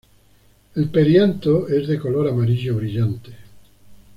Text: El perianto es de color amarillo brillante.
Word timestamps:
El 0.73 0.89
perianto 0.89 1.67
es 1.67 1.87
de 1.87 1.99
color 1.99 2.27
amarillo 2.27 2.75
brillante. 2.75 3.35